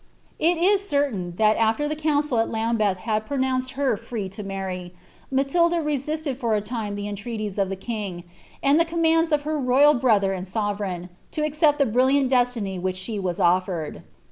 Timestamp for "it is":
0.39-0.83